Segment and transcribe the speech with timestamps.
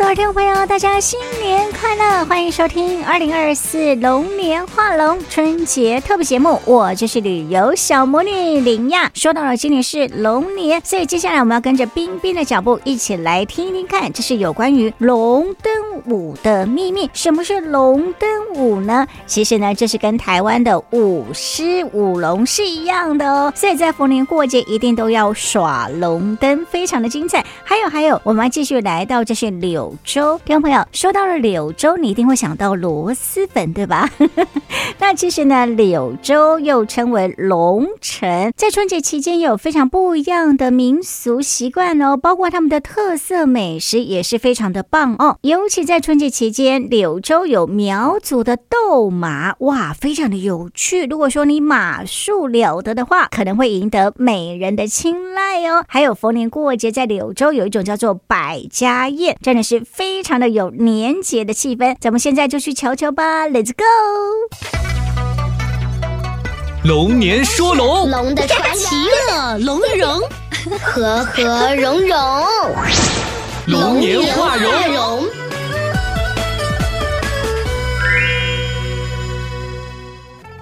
[0.00, 2.24] 所有听众朋友，大家新年快乐！
[2.24, 9.10] 欢迎收听二零二四龙年画龙春节特别节目，我就是旅游小魔女林亚。
[9.12, 15.70] 说到了今年是龙年，所以接下来我们要跟着冰冰的脚步一起来听一听看，这是有关于龙灯
[16.06, 17.10] 舞的秘密。
[17.12, 19.06] 什么是龙灯舞呢？
[19.26, 23.52] 其实呢，这是跟台湾的舞狮舞龙是一样的哦。
[23.54, 27.44] 所以在逢年过节一定都要耍龙灯，非常的精彩。
[27.62, 29.34] 还有还有，我们继续来到这。
[29.40, 34.08] 是柳柳州，听众朋友说到了柳州，你一定会想到螺蛳粉，对吧？
[35.00, 45.38] 那其实呢，柳州又称为龙城，在春节期间有非常不一样的民俗习惯哦，包括他们的特色美食也是非常的棒哦。
[45.42, 51.06] 尤其在春节期间，柳州有苗族的斗马，哇，非常的有趣。
[51.06, 55.84] 如果说你马术了得的话，可能会赢得美人的青睐哦。
[55.88, 59.36] 还有逢年过节，在柳州有一种叫做百家宴。
[59.42, 63.84] 真的是非常的有年节的气氛，咱们现在就去瞧瞧吧，Let's go！
[66.84, 68.96] 龙年说龙，龙的传奇，其
[69.30, 70.20] 乐龙融，
[70.82, 72.18] 和和融融，
[73.66, 75.26] 龙年画龙，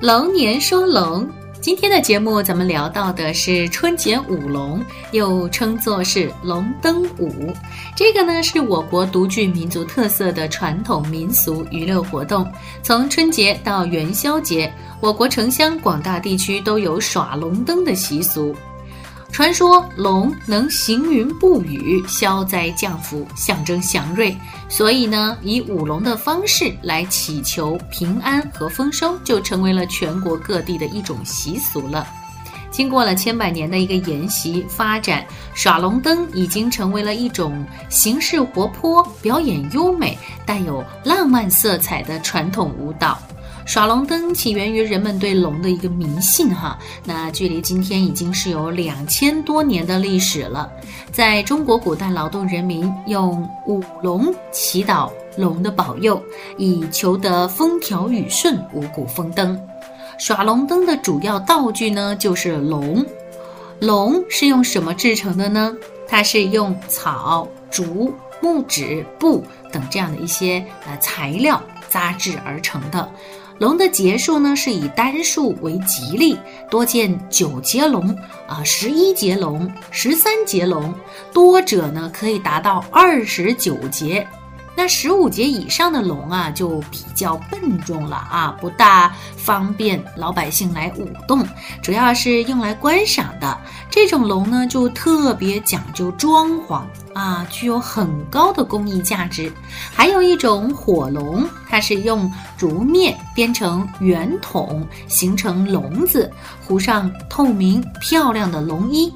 [0.00, 1.28] 龙年说龙。
[1.64, 7.50] 今天的节目，咱们聊到的是春节舞龙，又称作是龙灯舞。
[7.96, 12.46] 这个呢，是我国独具民族特色的传统民俗娱乐活动。
[12.82, 18.54] 从春节到元宵节，我国城乡广大地区都有耍龙灯的习俗。
[19.34, 32.06] 传说龙能行云布雨、消灾降福，象征祥瑞，所以呢，以舞龙的方式来祈求平安和丰收，就成为了全国各地的一种习俗了。
[32.70, 40.16] 经过了千百年的一个沿袭发展，耍龙灯已经成为了一种形式活泼、表演优美、
[40.46, 43.18] 带有浪漫色彩的传统舞蹈。
[43.66, 50.70] 耍龙灯起源于人们对龙的一个迷信，哈，那距离今天已经是有两千多年的历史了。
[51.10, 56.22] 在中国古代，劳动人民用舞龙祈祷龙的保佑，
[56.58, 59.58] 以求得风调雨顺、五谷丰登。
[60.18, 63.04] 耍龙灯的主要道具呢，就是龙。
[63.80, 65.74] 龙是用什么制成的呢？
[66.06, 69.42] 它是用草、竹、木纸、布
[69.72, 73.10] 等这样的一些呃材料扎制而成的。
[73.58, 76.36] 龙的节数呢，是以单数为吉利，
[76.68, 78.08] 多见九节龙
[78.48, 80.92] 啊，十一节龙、十三节龙，
[81.32, 84.26] 多者呢可以达到二十九节。
[84.76, 91.46] 那十五节以上的龙啊，就比较笨重了啊，不大方便老百姓来舞动，
[91.80, 93.56] 主要是用来观赏的。
[93.88, 96.82] 这种龙呢，就特别讲究装潢
[97.14, 99.52] 啊，具有很高的工艺价值。
[99.94, 106.30] 还有一种火龙，它是用竹篾编成圆筒，形成笼子，
[106.66, 109.14] 糊上透明漂亮的龙衣。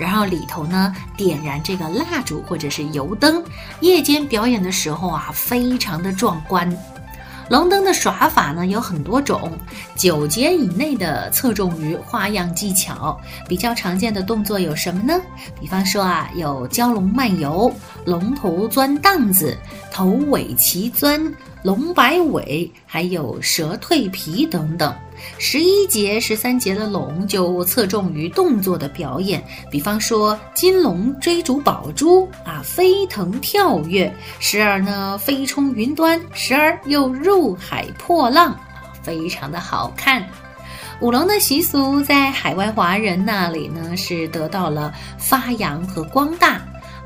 [0.00, 3.44] 然后里头呢，点燃这个蜡烛或者是油灯，
[3.80, 6.74] 夜间表演的时候啊，非常的壮观。
[7.50, 9.52] 龙灯的耍法呢有很多种，
[9.96, 13.20] 九节以内的侧重于花样技巧。
[13.48, 15.20] 比较常见的动作有什么呢？
[15.60, 17.70] 比方说啊，有蛟龙漫游、
[18.06, 19.54] 龙头钻荡子、
[19.92, 21.20] 头尾齐钻。
[21.62, 24.94] 龙摆尾，还有蛇蜕皮等等。
[25.38, 38.58] 十一节、十三节的龙就侧重于动作的表演，比方说金龙追逐宝珠啊，飞腾跳跃；时而呢飞冲云端，时而又入海破浪，
[39.02, 40.24] 非常的好看。
[41.00, 46.60] 舞龙的习俗在海外华人那里呢是得到了发扬和光大。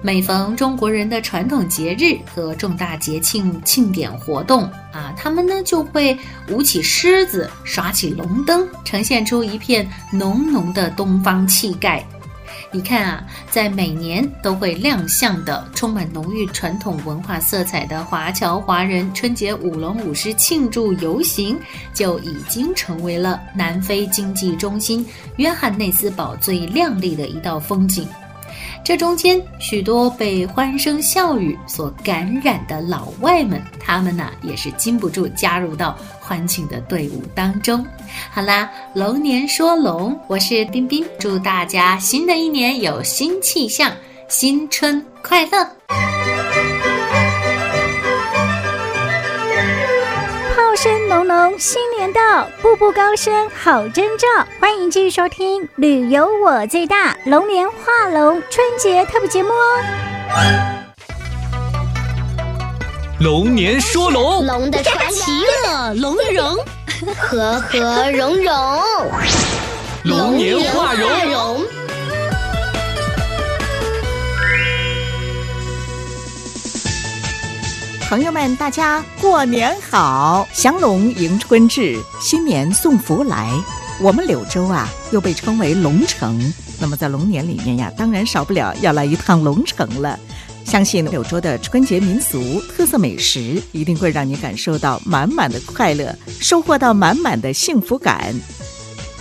[0.06, 6.14] 每逢中国人的传统节日和重大节庆庆典活动啊，他们呢就会
[6.50, 12.04] 舞起狮子，耍起龙灯，呈现出一片浓浓的东方气概。
[12.70, 21.58] 你看啊，在每年都会亮相的、充满浓郁传统文化色彩的华侨华人春节舞龙舞狮庆祝游行，
[21.94, 25.06] 就已经成为了南非经济中心
[25.36, 28.06] 约翰内斯堡最亮丽的一道风景。
[28.84, 37.84] 这中间许多被欢声笑语所感染的老外们，他们呢也是禁不住加入到欢庆的队伍当中。
[38.30, 43.90] 好啦，龙年说龙，我是冰冰，祝大家新的一年有新气象，
[44.28, 46.13] 新春快乐。
[51.04, 54.26] 声浓浓，新年到，步步高升好征兆。
[54.58, 59.58] 欢迎继续收听《旅游我最大龙年画龙春节特别节目》哦。
[63.20, 65.30] 龙年说龙，龙的传奇
[65.66, 66.56] 乐龙与融，
[67.18, 68.54] 和和融融，
[70.04, 71.60] 龙年画龙。
[78.14, 80.46] 朋友们，大家过年好！
[80.52, 83.50] 祥龙迎春至，新年送福来。
[84.00, 86.40] 我们柳州啊，又被称为龙城。
[86.78, 90.16] 那么在龙年里面呀，当然少不了要来一趟龙城了。
[90.64, 98.32] 相信柳州的春节民俗特色美食，一定会让你感受到满满的快乐，收获到满满的幸福感。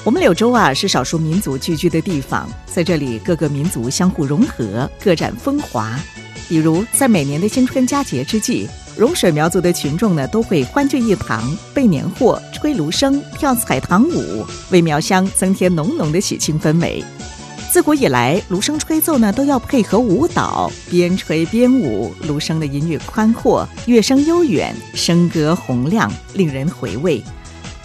[0.04, 6.00] 我们柳州啊，是少数民族聚居的地方，在这里各个民族相互融合，各展风华。
[6.48, 11.44] 比如，在每年的新春佳节之际，融水苗族的群众呢，都会欢聚一堂，
[11.74, 17.04] 备年货、吹芦笙、跳彩堂舞，为苗乡增添浓浓的喜庆氛围。
[17.72, 27.20] 自古以来，芦笙吹奏呢，都要配合舞蹈，边吹边舞，芦笙的音乐宽阔，乐声悠远，笙歌洪亮，令人回味。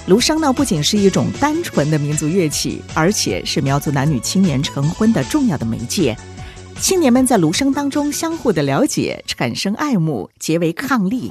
[0.07, 6.15] 芦笙呢，不仅是一种单纯的民族乐器，而且是苗族男女青年成婚的重要的媒介。
[6.81, 11.29] 青年们在芦笙当中相互的了解，产生爱慕，结为伉俪。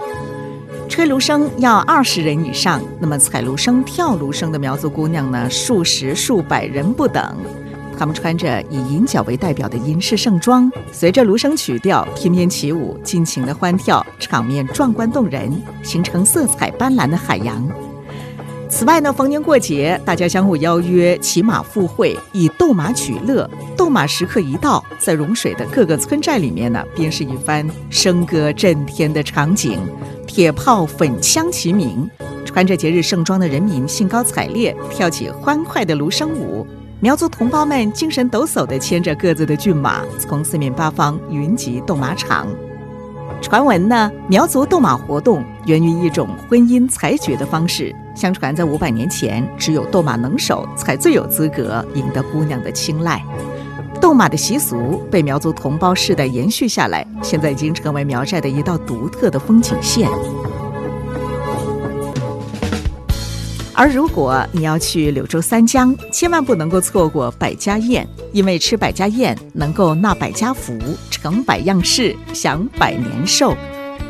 [0.90, 7.36] 吹芦笙要二十人以上，那么踩芦笙、跳芦笙的苗族姑娘呢，数十数百人不等。
[7.98, 15.52] 她们穿着以银角为代表的银饰盛装，随着芦笙曲调翩翩起舞，尽情的欢跳，场面壮观动人，
[15.82, 17.68] 形成色彩斑斓的海洋。
[18.70, 23.50] 此外呢，逢年过节，大家相互邀约骑马赴会，以斗马取乐。
[23.78, 29.80] 斗马时刻一到，在融水的各个村寨里面呢，便是一番笙歌震天的场景，
[30.28, 32.10] 铁炮粉枪齐鸣，
[32.44, 36.68] 穿着节日盛装的人民兴高采烈，跳起欢快的芦笙舞。
[37.00, 42.48] 苗族同胞们精神抖擞地牵着各自的骏马，从四面八方云集斗马场。
[43.42, 47.96] 传闻呢，苗族斗马活动源于一种婚姻裁决的方式。
[48.14, 53.24] 相传在五百年前，只有斗马能手才最有资格赢得姑娘的青睐。
[54.02, 60.10] 斗马的习俗被苗族同胞世代延续下来，现在已经成为苗寨的一道独特的风景线。
[63.80, 70.76] 而如果你要去柳州三江，千万不能够错过百家宴，因为吃百家宴能够纳百家福，
[71.12, 73.56] 成百样事，享百年寿。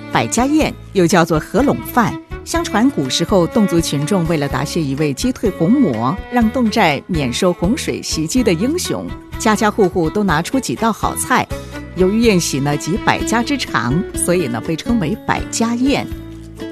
[0.10, 9.06] 百家宴又叫做合拢饭，相传古时候侗族群众为了答谢一位击退红魔、让侗寨免受洪水袭击的英雄，
[9.38, 11.46] 家家户户都拿出几道好菜。
[11.98, 16.08] 由于宴席呢集百家之长，所以呢被称为百家宴。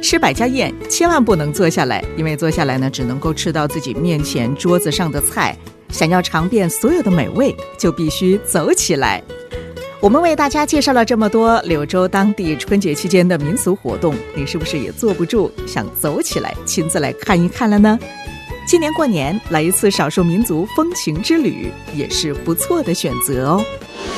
[0.05, 5.57] 吃百家宴，千万不能坐下来，因为坐下来呢，只能够吃到自己面前桌子上的菜。
[5.89, 9.19] 想要尝遍所有的美味，就必须走起来。
[9.99, 17.97] 我们为大家介绍了这么多柳州当地春节期间的民俗活动，你是不是也坐不住，想走起来，亲自来看一看了呢？
[18.67, 23.63] 今年过年来一次少数民族风情之旅，也是不错的选择哦。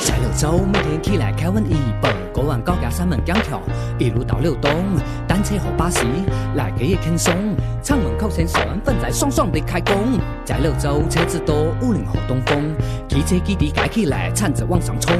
[0.06, 3.60] 在柳州，每天起来开完一本，过完高架三门江桥，
[3.98, 4.70] 一路到柳东，
[5.26, 6.06] 单车和巴士
[6.54, 7.34] 来个也轻松。
[7.82, 10.18] 厂门口先收完粉，再爽爽的开工。
[10.46, 12.74] 在柳州车子多，五菱和东风，
[13.06, 15.14] 汽车基地盖起来，铲子往上冲。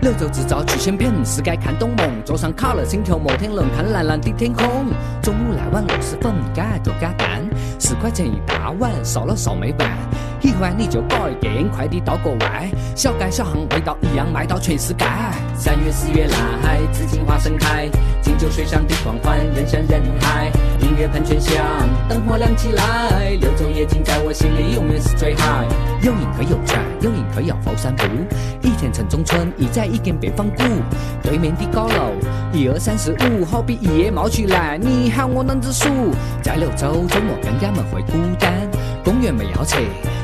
[0.00, 2.08] 柳州制造曲线片，世界看东盟。
[2.24, 4.64] 坐上烤了心头，摩天轮看蓝蓝的天空。
[5.20, 7.42] 中午来碗螺蛳粉，加就加蛋，
[7.80, 9.88] 十块钱一大碗，烧了烧没完。
[10.40, 15.04] 喜欢你就搞一点，快递到国外，小街小巷味道一样，卖到全世界。
[15.56, 17.88] 三月四月蓝海，紫荆花盛开，
[18.38, 20.48] 酒水上的狂欢，人山人海，
[20.80, 21.56] 音乐喷泉响，
[22.08, 25.66] 灯火亮起来，柳州夜景在我心里永远是最嗨。
[26.02, 28.04] 有银河有船，有银河有佛山铺，
[28.62, 30.62] 以前城中村一再一间北方鼓，
[31.20, 32.12] 对面的高楼
[32.52, 35.88] 一二三四五，好比一夜冒出来，你喊我能子数，
[36.40, 38.52] 在柳州周末跟家们会孤单，
[39.02, 39.78] 公园没有车。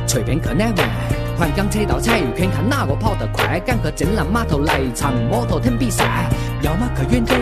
[0.07, 0.89] 随便去哪玩，
[1.37, 6.31] 环江车道彩云，看哪个跑得快，赶个镇南码头来一场摩托艇比赛。
[6.63, 7.35] 要么去原地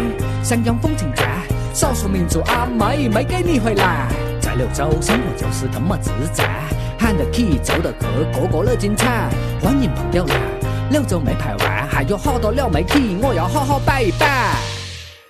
[0.42, 1.28] 襄阳风情站，
[1.74, 4.08] 少数民族阿妹没给你回来。
[4.40, 6.44] 在柳州生活就是这么自在，
[6.98, 9.28] 喊得起走得去，个个乐精彩。
[9.60, 10.36] 欢迎朋友来，
[10.90, 14.26] 柳州没排完，还有好多了没去，我要好好摆一摆。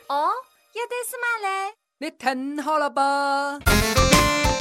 [0.08, 0.30] 哦，
[0.74, 1.74] 要得是嘛嘞？
[1.98, 3.58] 你听好了吧？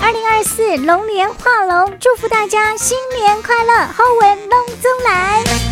[0.01, 5.70] 二零二四龙年画龙，祝福大家新年快乐，好运龙中来。